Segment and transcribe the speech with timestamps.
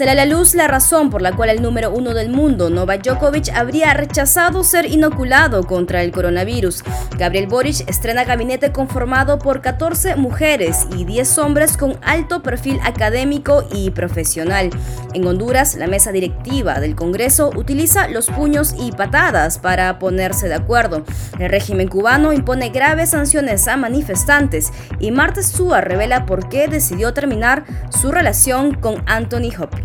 [0.00, 3.48] A la luz la razón por la cual el número uno del mundo, Novak Djokovic,
[3.54, 6.82] habría rechazado ser inoculado contra el coronavirus.
[7.16, 13.66] Gabriel Boric estrena gabinete conformado por 14 mujeres y 10 hombres con alto perfil académico
[13.72, 14.70] y profesional.
[15.14, 20.54] En Honduras, la mesa directiva del Congreso utiliza los puños y patadas para ponerse de
[20.54, 21.04] acuerdo.
[21.38, 27.14] El régimen cubano impone graves sanciones a manifestantes y Marta Stewart revela por qué decidió
[27.14, 29.83] terminar su relación con Anthony Hopkins.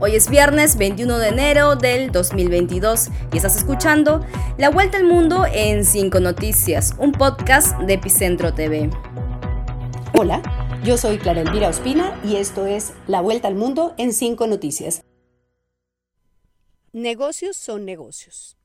[0.00, 4.24] Hoy es viernes 21 de enero del 2022 y estás escuchando
[4.56, 8.88] La Vuelta al Mundo en 5 Noticias, un podcast de Epicentro TV.
[10.14, 10.40] Hola,
[10.82, 15.02] yo soy Clara Elvira Ospina y esto es La Vuelta al Mundo en 5 Noticias.
[16.94, 18.56] Negocios son negocios.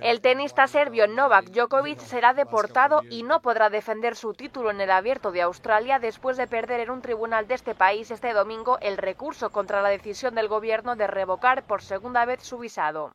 [0.00, 4.90] El tenista serbio Novak Djokovic será deportado y no podrá defender su título en el
[4.90, 8.96] abierto de Australia después de perder en un tribunal de este país este domingo el
[8.96, 13.12] recurso contra la decisión del gobierno de revocar por segunda vez su visado.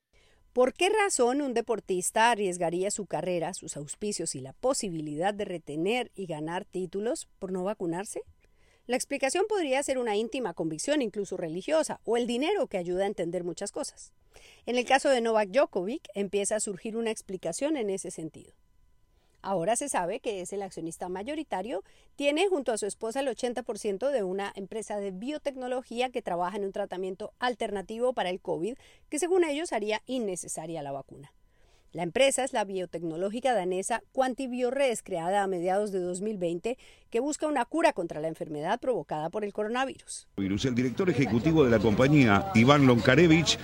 [0.54, 6.12] ¿Por qué razón un deportista arriesgaría su carrera, sus auspicios y la posibilidad de retener
[6.14, 8.22] y ganar títulos por no vacunarse?
[8.86, 13.08] La explicación podría ser una íntima convicción, incluso religiosa, o el dinero que ayuda a
[13.08, 14.14] entender muchas cosas.
[14.66, 18.54] En el caso de Novak Djokovic, empieza a surgir una explicación en ese sentido.
[19.42, 21.84] Ahora se sabe que es el accionista mayoritario,
[22.16, 26.64] tiene junto a su esposa el 80% de una empresa de biotecnología que trabaja en
[26.64, 28.78] un tratamiento alternativo para el COVID,
[29.10, 31.34] que según ellos haría innecesaria la vacuna.
[31.94, 36.76] La empresa es la biotecnológica danesa QuantiBioRes, creada a mediados de 2020,
[37.12, 40.28] que busca una cura contra la enfermedad provocada por el coronavirus.
[40.38, 43.60] El director ejecutivo de la compañía, Iván Lonkarevich,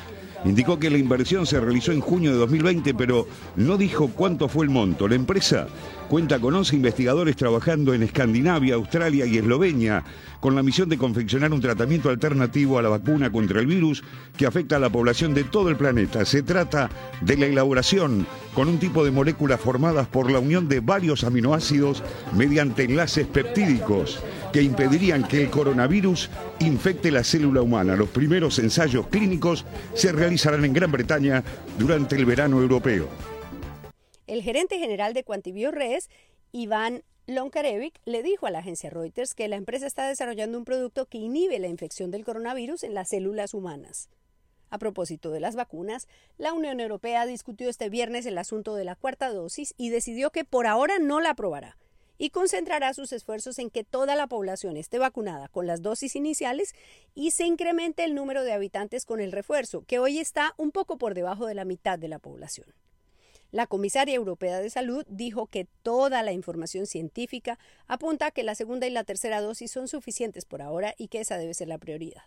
[0.45, 4.63] indicó que la inversión se realizó en junio de 2020, pero no dijo cuánto fue
[4.65, 5.07] el monto.
[5.07, 5.67] La empresa
[6.09, 10.03] cuenta con 11 investigadores trabajando en Escandinavia, Australia y Eslovenia,
[10.39, 14.03] con la misión de confeccionar un tratamiento alternativo a la vacuna contra el virus
[14.35, 16.25] que afecta a la población de todo el planeta.
[16.25, 16.89] Se trata
[17.21, 22.03] de la elaboración con un tipo de moléculas formadas por la unión de varios aminoácidos
[22.35, 24.19] mediante enlaces peptídicos
[24.51, 27.95] que impedirían que el coronavirus infecte la célula humana.
[27.95, 31.43] Los primeros ensayos clínicos se realizarán en Gran Bretaña
[31.77, 33.28] durante el verano europeo.
[34.29, 36.07] El gerente general de QuantiBioRes,
[36.51, 41.07] Iván Lonkarevic, le dijo a la agencia Reuters que la empresa está desarrollando un producto
[41.07, 44.07] que inhibe la infección del coronavirus en las células humanas.
[44.69, 46.07] A propósito de las vacunas,
[46.37, 50.45] la Unión Europea discutió este viernes el asunto de la cuarta dosis y decidió que
[50.45, 51.75] por ahora no la aprobará
[52.19, 56.75] y concentrará sus esfuerzos en que toda la población esté vacunada con las dosis iniciales
[57.15, 60.99] y se incremente el número de habitantes con el refuerzo, que hoy está un poco
[60.99, 62.67] por debajo de la mitad de la población.
[63.51, 68.53] La comisaria europea de salud dijo que toda la información científica apunta a que la
[68.53, 71.79] segunda y la tercera dosis son suficientes por ahora y que esa debe ser la
[71.79, 72.21] prioridad.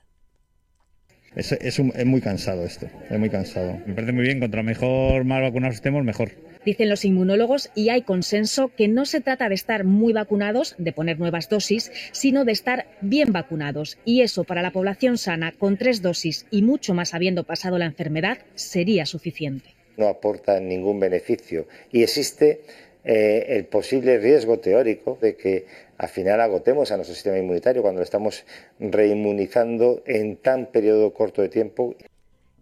[1.37, 3.81] Es, es, muy cansado esto, es muy cansado.
[3.87, 6.33] Me parece muy bien, contra mejor más vacunados estemos, mejor.
[6.65, 10.93] Dicen los inmunólogos y hay consenso que no se trata de estar muy vacunados, de
[10.93, 13.97] poner nuevas dosis, sino de estar bien vacunados.
[14.05, 17.87] Y eso para la población sana, con tres dosis y mucho más habiendo pasado la
[17.87, 22.63] enfermedad, sería suficiente no aporta ningún beneficio y existe
[23.05, 25.67] eh, el posible riesgo teórico de que
[25.99, 28.45] al final agotemos a nuestro sistema inmunitario cuando lo estamos
[28.79, 31.95] reinmunizando en tan periodo corto de tiempo.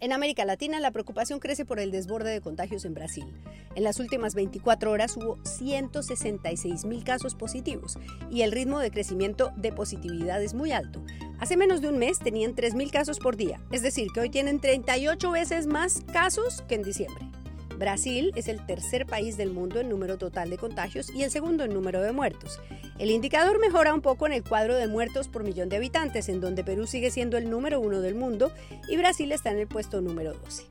[0.00, 3.27] En América Latina, la preocupación crece por el desborde de contagios en Brasil.
[3.75, 7.99] En las últimas 24 horas hubo 166 mil casos positivos
[8.31, 11.03] y el ritmo de crecimiento de positividad es muy alto.
[11.39, 14.31] Hace menos de un mes tenían 3 mil casos por día, es decir, que hoy
[14.31, 17.31] tienen 38 veces más casos que en diciembre.
[17.80, 21.64] Brasil es el tercer país del mundo en número total de contagios y el segundo
[21.64, 22.60] en número de muertos.
[22.98, 26.42] El indicador mejora un poco en el cuadro de muertos por millón de habitantes, en
[26.42, 28.52] donde Perú sigue siendo el número uno del mundo
[28.86, 30.64] y Brasil está en el puesto número 12.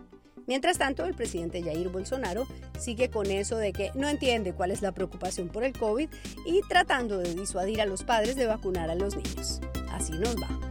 [0.45, 2.47] Mientras tanto, el presidente Jair Bolsonaro
[2.77, 6.09] sigue con eso de que no entiende cuál es la preocupación por el COVID
[6.45, 9.61] y tratando de disuadir a los padres de vacunar a los niños.
[9.91, 10.68] Así nos va.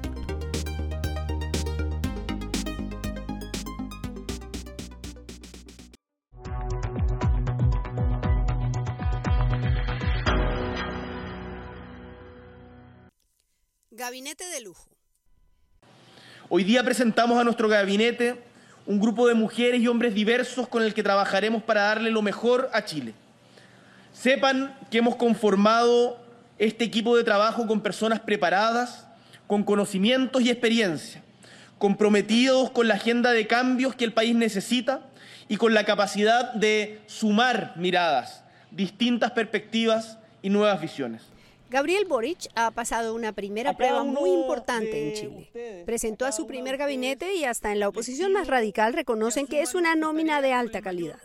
[14.08, 14.88] Gabinete de lujo.
[16.48, 18.42] Hoy día presentamos a nuestro gabinete
[18.86, 22.70] un grupo de mujeres y hombres diversos con el que trabajaremos para darle lo mejor
[22.72, 23.12] a Chile.
[24.14, 26.18] Sepan que hemos conformado
[26.56, 29.06] este equipo de trabajo con personas preparadas,
[29.46, 31.22] con conocimientos y experiencia,
[31.76, 35.02] comprometidos con la agenda de cambios que el país necesita
[35.48, 41.24] y con la capacidad de sumar miradas, distintas perspectivas y nuevas visiones.
[41.70, 45.82] Gabriel Boric ha pasado una primera prueba muy importante en Chile.
[45.84, 49.74] Presentó a su primer gabinete y hasta en la oposición más radical reconocen que es
[49.74, 51.18] una nómina de alta calidad.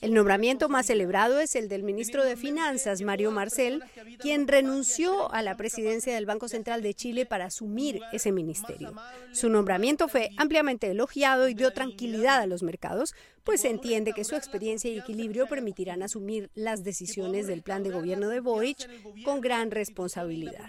[0.00, 3.82] El nombramiento más celebrado es el del ministro de Finanzas, Mario Marcel,
[4.18, 8.94] quien renunció a la presidencia del Banco Central de Chile para asumir ese ministerio.
[9.32, 13.14] Su nombramiento fue ampliamente elogiado y dio tranquilidad a los mercados,
[13.44, 17.90] pues se entiende que su experiencia y equilibrio permitirán asumir las decisiones del plan de
[17.90, 18.88] gobierno de Boric
[19.24, 20.66] con gran responsabilidad.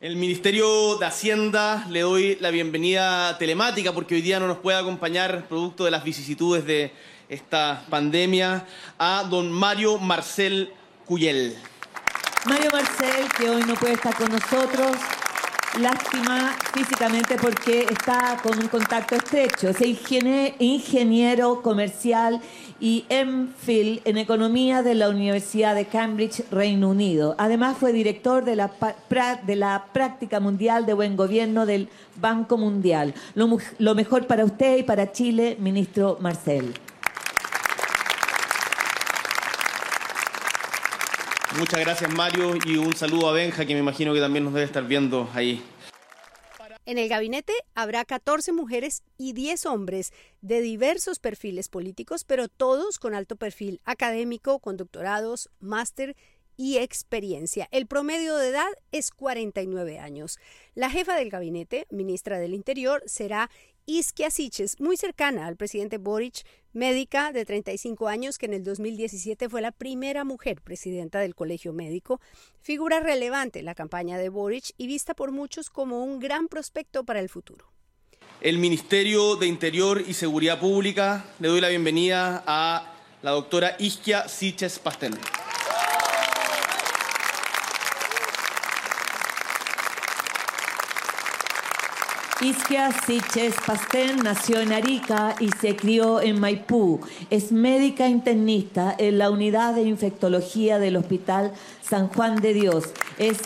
[0.00, 4.76] El Ministerio de Hacienda le doy la bienvenida telemática porque hoy día no nos puede
[4.76, 6.92] acompañar, producto de las vicisitudes de
[7.30, 8.66] esta pandemia,
[8.98, 10.70] a don Mario Marcel
[11.06, 11.56] Cuyel.
[12.44, 14.90] Mario Marcel, que hoy no puede estar con nosotros,
[15.80, 19.68] lástima físicamente porque está con un contacto estrecho.
[19.68, 22.40] Es ingeniero comercial
[22.80, 27.34] y MPhil en Economía de la Universidad de Cambridge, Reino Unido.
[27.38, 28.72] Además fue director de la,
[29.46, 33.14] de la Práctica Mundial de Buen Gobierno del Banco Mundial.
[33.34, 36.74] Lo, lo mejor para usted y para Chile, ministro Marcel.
[41.58, 44.66] Muchas gracias Mario y un saludo a Benja que me imagino que también nos debe
[44.66, 45.62] estar viendo ahí.
[46.84, 50.12] En el gabinete habrá 14 mujeres y 10 hombres
[50.42, 56.16] de diversos perfiles políticos, pero todos con alto perfil académico, con doctorados, máster
[56.56, 57.68] y experiencia.
[57.70, 60.38] El promedio de edad es 49 años.
[60.74, 63.48] La jefa del gabinete, ministra del Interior, será
[63.86, 69.48] Isquia Siches, muy cercana al presidente Boric, médica de 35 años que en el 2017
[69.48, 72.20] fue la primera mujer presidenta del Colegio Médico,
[72.60, 77.04] figura relevante en la campaña de Boric y vista por muchos como un gran prospecto
[77.04, 77.66] para el futuro.
[78.40, 84.28] El Ministerio de Interior y Seguridad Pública le doy la bienvenida a la doctora Isquia
[84.28, 85.14] Siches Pastel.
[92.44, 97.00] Isquia Siches Pastén nació en Arica y se crió en Maipú.
[97.30, 102.84] Es médica internista en la unidad de infectología del Hospital San Juan de Dios.
[103.16, 103.38] Es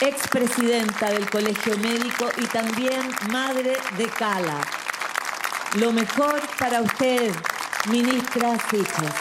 [0.00, 4.62] expresidenta del Colegio Médico y también madre de Cala.
[5.74, 7.30] Lo mejor para usted,
[7.90, 9.14] ministra Siches.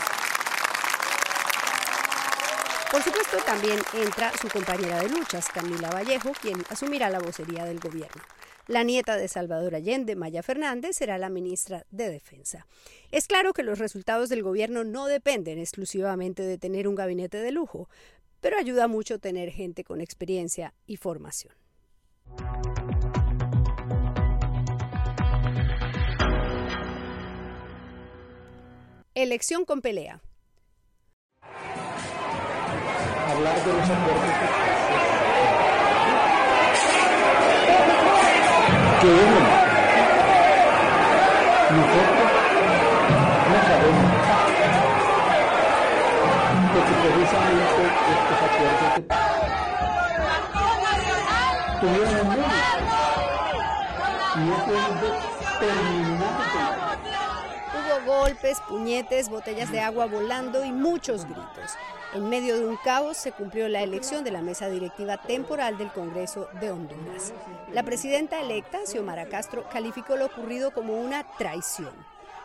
[2.90, 7.82] Por supuesto, también entra su compañera de luchas, Camila Vallejo, quien asumirá la vocería del
[7.82, 8.22] gobierno.
[8.72, 12.68] La nieta de Salvador Allende, Maya Fernández, será la ministra de Defensa.
[13.12, 17.52] Es claro que los resultados del gobierno no dependen exclusivamente de tener un gabinete de
[17.52, 17.90] lujo,
[18.40, 21.54] pero ayuda mucho tener gente con experiencia y formación.
[29.14, 30.22] Elección con pelea.
[33.28, 34.71] Hablar de los
[39.02, 39.40] que es lo
[41.72, 42.30] Nosotros
[43.50, 44.10] no sabemos
[46.74, 47.82] porque precisamente
[48.12, 48.94] estos acuerdos
[51.82, 52.46] tuvieron un medio
[54.36, 54.86] y eso es
[55.60, 56.60] determinante.
[57.74, 61.76] Hubo golpes, puñetes, botellas de agua volando y muchos gritos.
[62.14, 65.94] En medio de un caos se cumplió la elección de la mesa directiva temporal del
[65.94, 67.32] Congreso de Honduras.
[67.72, 71.94] La presidenta electa, Xiomara Castro, calificó lo ocurrido como una traición.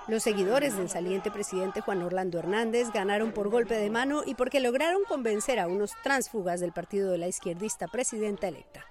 [0.07, 4.61] Los seguidores del saliente presidente Juan Orlando Hernández ganaron por golpe de mano y porque
[4.61, 8.85] lograron convencer a unos tránsfugas del partido de la izquierdista presidenta electa.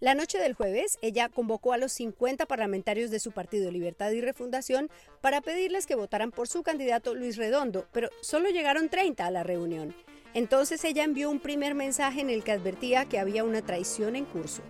[0.00, 4.20] La noche del jueves, ella convocó a los 50 parlamentarios de su partido Libertad y
[4.20, 4.90] Refundación
[5.20, 9.42] para pedirles que votaran por su candidato Luis Redondo, pero solo llegaron 30 a la
[9.42, 9.96] reunión.
[10.34, 14.24] Entonces ella envió un primer mensaje en el que advertía que había una traición en
[14.24, 14.62] curso.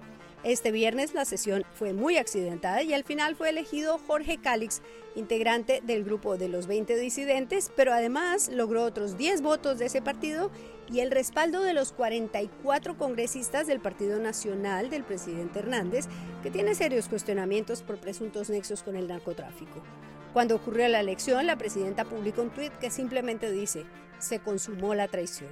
[0.44, 4.80] Este viernes la sesión fue muy accidentada y al final fue elegido Jorge Calix,
[5.14, 10.00] integrante del grupo de los 20 disidentes, pero además logró otros 10 votos de ese
[10.00, 10.50] partido
[10.90, 16.06] y el respaldo de los 44 congresistas del Partido Nacional del presidente Hernández,
[16.42, 19.82] que tiene serios cuestionamientos por presuntos nexos con el narcotráfico.
[20.32, 23.84] Cuando ocurrió la elección, la presidenta publicó un tuit que simplemente dice,
[24.18, 25.50] se consumó la traición.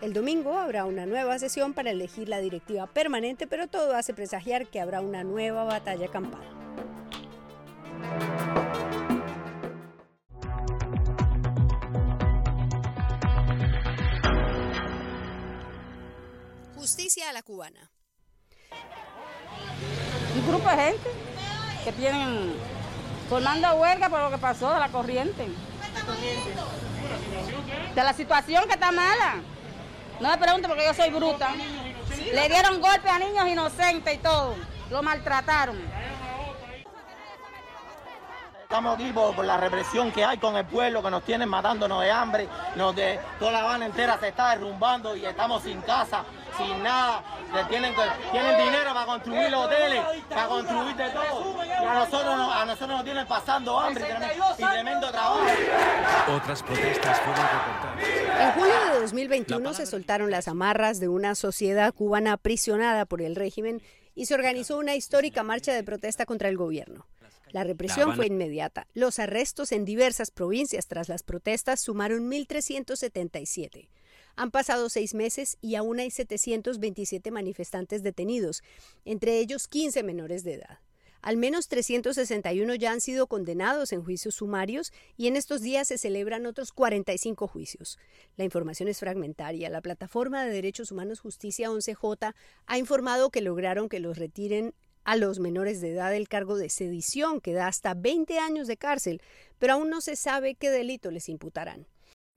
[0.00, 4.68] El domingo habrá una nueva sesión para elegir la directiva permanente, pero todo hace presagiar
[4.68, 6.42] que habrá una nueva batalla campal.
[16.88, 17.90] Justicia a la cubana.
[20.34, 21.10] Un grupo de gente
[21.84, 22.54] que tienen
[23.28, 25.48] formando huelga por lo que pasó de la corriente.
[27.94, 29.34] De la situación que está mala
[30.18, 31.50] No me pregunte porque yo soy bruta.
[32.32, 34.56] Le dieron golpe a niños inocentes y todo.
[34.88, 35.76] Lo maltrataron.
[38.68, 42.10] Estamos aquí por, la represión que hay con el pueblo, que nos tienen matándonos de
[42.10, 46.22] hambre, nos de, toda la Habana entera se está derrumbando y estamos sin casa,
[46.58, 47.22] sin nada.
[47.68, 47.94] Tienen,
[48.30, 51.64] tienen dinero para construir los hoteles, para construir de todo.
[51.64, 54.04] Y a nosotros, a nosotros nos tienen pasando hambre
[54.58, 55.40] y tremendo trabajo.
[56.36, 58.40] Otras protestas fueron reportadas.
[58.40, 63.36] En julio de 2021 se soltaron las amarras de una sociedad cubana aprisionada por el
[63.36, 63.82] régimen
[64.14, 67.06] y se organizó una histórica marcha de protesta contra el gobierno.
[67.52, 68.86] La represión fue inmediata.
[68.92, 73.88] Los arrestos en diversas provincias tras las protestas sumaron 1.377.
[74.38, 78.62] Han pasado seis meses y aún hay 727 manifestantes detenidos,
[79.04, 80.78] entre ellos 15 menores de edad.
[81.22, 85.98] Al menos 361 ya han sido condenados en juicios sumarios y en estos días se
[85.98, 87.98] celebran otros 45 juicios.
[88.36, 89.70] La información es fragmentaria.
[89.70, 92.32] La plataforma de Derechos Humanos Justicia 11J
[92.66, 96.70] ha informado que lograron que los retiren a los menores de edad el cargo de
[96.70, 99.20] sedición, que da hasta 20 años de cárcel,
[99.58, 101.88] pero aún no se sabe qué delito les imputarán.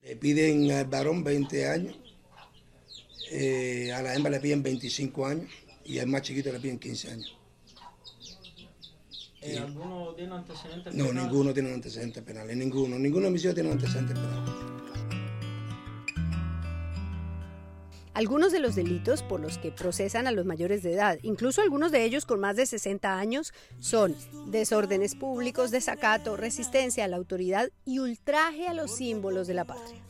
[0.03, 1.96] Le piden al varón 20 años,
[3.31, 5.50] eh, a la hembra le piden 25 años
[5.86, 7.38] y al más chiquito le piden 15 años.
[9.41, 11.13] Eh, ¿Alguno tiene antecedentes penales?
[11.13, 13.00] No, ninguno tiene antecedentes penales, ninguno.
[13.00, 14.71] Ninguno de mis hijos tiene antecedentes penales.
[18.13, 21.94] Algunos de los delitos por los que procesan a los mayores de edad, incluso algunos
[21.94, 27.72] de ellos con más de 60 años, son desórdenes públicos, desacato, resistencia a la autoridad
[27.86, 30.01] y ultraje a los símbolos de la patria.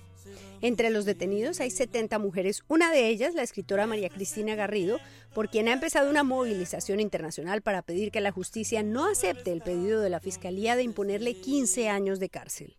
[0.61, 4.99] Entre los detenidos hay 70 mujeres, una de ellas la escritora María Cristina Garrido,
[5.33, 9.61] por quien ha empezado una movilización internacional para pedir que la justicia no acepte el
[9.61, 12.77] pedido de la Fiscalía de imponerle 15 años de cárcel.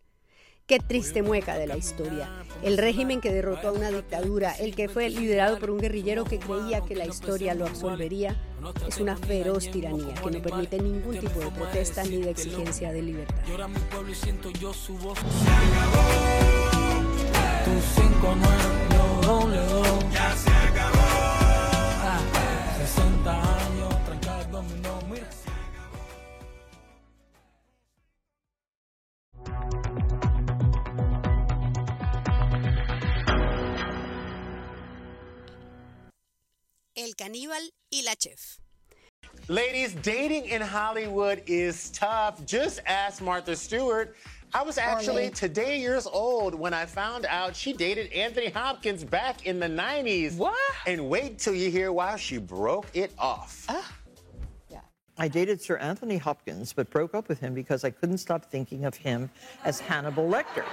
[0.65, 2.29] Qué triste mueca de la historia.
[2.63, 6.39] El régimen que derrotó a una dictadura, el que fue liderado por un guerrillero que
[6.39, 8.37] creía que la historia lo absolvería,
[8.87, 13.01] es una feroz tiranía que no permite ningún tipo de protesta ni de exigencia de
[13.01, 13.43] libertad.
[17.65, 18.72] El
[39.49, 42.45] Ladies, dating in Hollywood is tough.
[42.45, 44.15] Just ask Martha Stewart.
[44.53, 49.47] I was actually today years old when I found out she dated Anthony Hopkins back
[49.47, 50.37] in the 90s.
[50.37, 50.55] What?
[50.85, 53.65] And wait till you hear why she broke it off.
[53.67, 53.81] Uh.
[55.15, 58.83] I dated Sir Anthony Hopkins, but broke up with him because I couldn't stop thinking
[58.83, 59.29] of him
[59.63, 60.63] as Hannibal Lecter.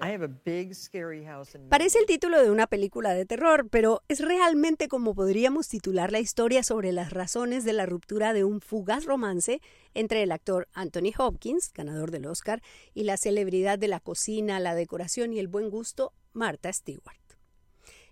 [0.00, 1.68] I have a big, scary house in...
[1.68, 6.20] Parece el título de una película de terror, pero es realmente como podríamos titular la
[6.20, 9.60] historia sobre las razones de la ruptura de un fugaz romance
[9.94, 12.62] entre el actor Anthony Hopkins, ganador del Oscar,
[12.94, 17.16] y la celebridad de la cocina, la decoración y el buen gusto, Martha Stewart.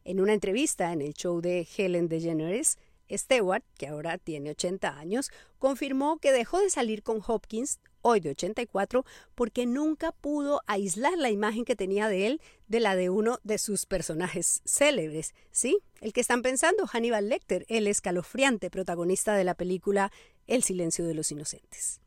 [0.02, 2.78] En una entrevista en el show de Helen DeGeneres,
[3.11, 8.31] Stewart, que ahora tiene 80 años, confirmó que dejó de salir con Hopkins, hoy de
[8.31, 13.39] 84, porque nunca pudo aislar la imagen que tenía de él de la de uno
[13.43, 15.35] de sus personajes célebres.
[15.51, 20.13] Sí, el que están pensando, Hannibal Lecter, el escalofriante protagonista de la película
[20.47, 22.01] El silencio de los inocentes.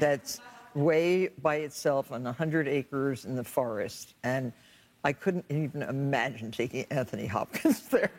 [0.00, 0.40] That's
[0.74, 4.52] way by itself on 100 acres in the forest and
[5.04, 8.10] I couldn't even imagine taking Anthony Hopkins there.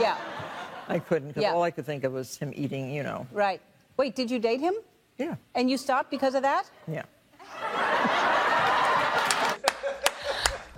[0.00, 0.16] yeah.
[0.92, 1.54] I couldn't because yeah.
[1.54, 3.26] all I could think of was him eating, you know.
[3.32, 3.60] Right.
[3.96, 4.74] Wait, did you date him?
[5.18, 5.36] Yeah.
[5.54, 6.64] And you stopped because of that?
[6.86, 7.04] Yeah.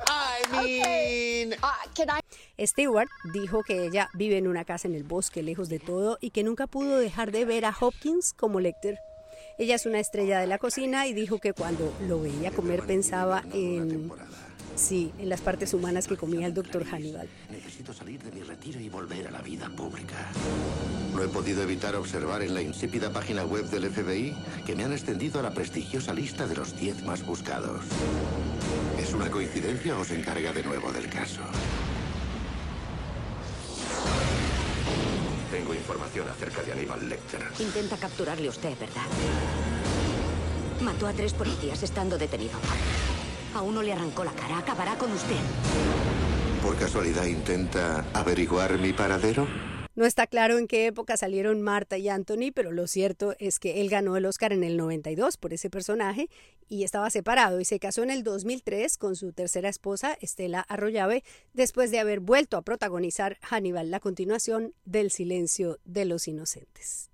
[0.06, 2.20] I mean, uh, can I...
[2.66, 6.30] Stewart dijo que ella vive en una casa en el bosque, lejos de todo, y
[6.30, 8.98] que nunca pudo dejar de ver a Hopkins como Lecter.
[9.58, 13.42] Ella es una estrella de la cocina y dijo que cuando lo veía comer pensaba
[13.52, 14.10] en
[14.76, 17.28] Sí, en las partes humanas que comía el doctor Hannibal.
[17.50, 20.30] Necesito salir de mi retiro y volver a la vida pública.
[21.14, 24.34] No he podido evitar observar en la insípida página web del FBI
[24.66, 27.84] que me han extendido a la prestigiosa lista de los 10 más buscados.
[28.98, 31.42] ¿Es una coincidencia o se encarga de nuevo del caso?
[35.52, 37.42] Tengo información acerca de Aníbal Lecter.
[37.60, 39.04] Intenta capturarle usted, ¿verdad?
[40.80, 42.58] Mató a tres policías estando detenido.
[43.54, 44.58] A uno le arrancó la cara.
[44.58, 45.36] Acabará con usted.
[46.62, 49.46] ¿Por casualidad intenta averiguar mi paradero?
[49.96, 53.80] No está claro en qué época salieron Marta y Anthony, pero lo cierto es que
[53.80, 56.28] él ganó el Oscar en el 92 por ese personaje
[56.68, 61.22] y estaba separado y se casó en el 2003 con su tercera esposa, Estela Arroyave,
[61.52, 67.13] después de haber vuelto a protagonizar Hannibal, la continuación del Silencio de los Inocentes.